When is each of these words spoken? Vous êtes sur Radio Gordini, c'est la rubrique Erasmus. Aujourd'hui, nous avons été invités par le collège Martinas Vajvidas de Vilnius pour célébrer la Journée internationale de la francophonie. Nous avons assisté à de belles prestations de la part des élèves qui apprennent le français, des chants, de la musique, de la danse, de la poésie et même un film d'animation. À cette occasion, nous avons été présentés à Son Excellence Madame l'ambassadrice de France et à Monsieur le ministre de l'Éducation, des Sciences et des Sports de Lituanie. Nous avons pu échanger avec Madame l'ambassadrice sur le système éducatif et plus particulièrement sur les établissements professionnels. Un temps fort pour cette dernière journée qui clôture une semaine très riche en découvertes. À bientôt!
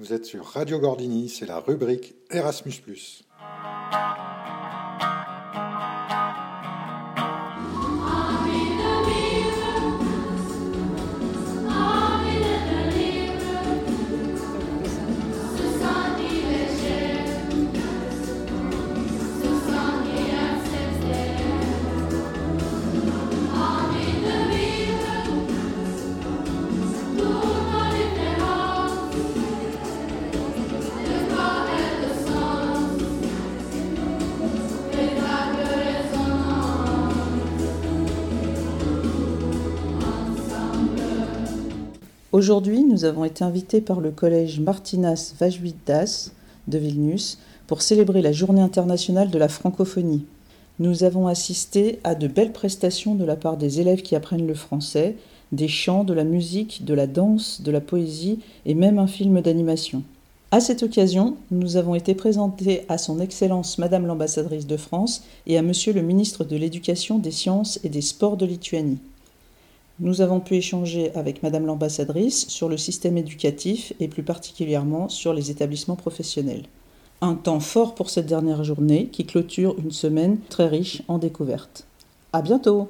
Vous 0.00 0.12
êtes 0.12 0.26
sur 0.26 0.44
Radio 0.46 0.78
Gordini, 0.78 1.28
c'est 1.28 1.46
la 1.46 1.58
rubrique 1.58 2.14
Erasmus. 2.30 3.24
Aujourd'hui, 42.30 42.84
nous 42.84 43.06
avons 43.06 43.24
été 43.24 43.42
invités 43.42 43.80
par 43.80 44.02
le 44.02 44.10
collège 44.10 44.60
Martinas 44.60 45.32
Vajvidas 45.40 46.30
de 46.66 46.76
Vilnius 46.76 47.38
pour 47.66 47.80
célébrer 47.80 48.20
la 48.20 48.32
Journée 48.32 48.60
internationale 48.60 49.30
de 49.30 49.38
la 49.38 49.48
francophonie. 49.48 50.26
Nous 50.78 51.04
avons 51.04 51.26
assisté 51.26 52.00
à 52.04 52.14
de 52.14 52.28
belles 52.28 52.52
prestations 52.52 53.14
de 53.14 53.24
la 53.24 53.34
part 53.34 53.56
des 53.56 53.80
élèves 53.80 54.02
qui 54.02 54.14
apprennent 54.14 54.46
le 54.46 54.52
français, 54.52 55.16
des 55.52 55.68
chants, 55.68 56.04
de 56.04 56.12
la 56.12 56.24
musique, 56.24 56.84
de 56.84 56.92
la 56.92 57.06
danse, 57.06 57.62
de 57.62 57.70
la 57.70 57.80
poésie 57.80 58.40
et 58.66 58.74
même 58.74 58.98
un 58.98 59.06
film 59.06 59.40
d'animation. 59.40 60.02
À 60.50 60.60
cette 60.60 60.82
occasion, 60.82 61.38
nous 61.50 61.78
avons 61.78 61.94
été 61.94 62.14
présentés 62.14 62.84
à 62.90 62.98
Son 62.98 63.20
Excellence 63.20 63.78
Madame 63.78 64.06
l'ambassadrice 64.06 64.66
de 64.66 64.76
France 64.76 65.22
et 65.46 65.56
à 65.56 65.62
Monsieur 65.62 65.94
le 65.94 66.02
ministre 66.02 66.44
de 66.44 66.56
l'Éducation, 66.56 67.18
des 67.18 67.30
Sciences 67.30 67.80
et 67.84 67.88
des 67.88 68.02
Sports 68.02 68.36
de 68.36 68.44
Lituanie. 68.44 68.98
Nous 70.00 70.20
avons 70.20 70.38
pu 70.38 70.54
échanger 70.54 71.10
avec 71.16 71.42
Madame 71.42 71.66
l'ambassadrice 71.66 72.46
sur 72.48 72.68
le 72.68 72.76
système 72.76 73.18
éducatif 73.18 73.92
et 73.98 74.06
plus 74.06 74.22
particulièrement 74.22 75.08
sur 75.08 75.34
les 75.34 75.50
établissements 75.50 75.96
professionnels. 75.96 76.62
Un 77.20 77.34
temps 77.34 77.58
fort 77.58 77.96
pour 77.96 78.08
cette 78.08 78.26
dernière 78.26 78.62
journée 78.62 79.08
qui 79.08 79.26
clôture 79.26 79.74
une 79.82 79.90
semaine 79.90 80.38
très 80.50 80.68
riche 80.68 81.02
en 81.08 81.18
découvertes. 81.18 81.84
À 82.32 82.42
bientôt! 82.42 82.88